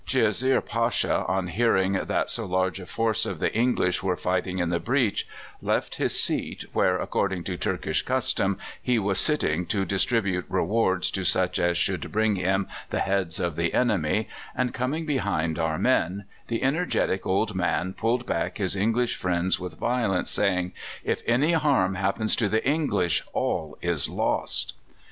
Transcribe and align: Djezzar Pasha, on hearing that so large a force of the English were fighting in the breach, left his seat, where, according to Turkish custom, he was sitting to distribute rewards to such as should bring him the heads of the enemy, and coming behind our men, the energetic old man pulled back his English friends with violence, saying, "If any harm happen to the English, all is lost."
Djezzar 0.07 0.61
Pasha, 0.65 1.25
on 1.27 1.49
hearing 1.49 1.91
that 1.91 2.27
so 2.31 2.47
large 2.47 2.79
a 2.79 2.87
force 2.87 3.23
of 3.27 3.37
the 3.37 3.53
English 3.53 4.01
were 4.01 4.17
fighting 4.17 4.57
in 4.57 4.71
the 4.71 4.79
breach, 4.79 5.27
left 5.61 5.93
his 5.97 6.19
seat, 6.19 6.65
where, 6.73 6.97
according 6.97 7.43
to 7.43 7.55
Turkish 7.55 8.01
custom, 8.01 8.57
he 8.81 8.97
was 8.97 9.19
sitting 9.19 9.67
to 9.67 9.85
distribute 9.85 10.47
rewards 10.49 11.11
to 11.11 11.23
such 11.23 11.59
as 11.59 11.77
should 11.77 12.11
bring 12.11 12.35
him 12.37 12.67
the 12.89 13.01
heads 13.01 13.39
of 13.39 13.55
the 13.55 13.75
enemy, 13.75 14.27
and 14.55 14.73
coming 14.73 15.05
behind 15.05 15.59
our 15.59 15.77
men, 15.77 16.25
the 16.47 16.63
energetic 16.63 17.27
old 17.27 17.53
man 17.53 17.93
pulled 17.93 18.25
back 18.25 18.57
his 18.57 18.75
English 18.75 19.15
friends 19.17 19.59
with 19.59 19.77
violence, 19.77 20.31
saying, 20.31 20.73
"If 21.03 21.21
any 21.27 21.51
harm 21.51 21.93
happen 21.93 22.25
to 22.25 22.49
the 22.49 22.67
English, 22.67 23.21
all 23.33 23.77
is 23.83 24.09
lost." 24.09 24.73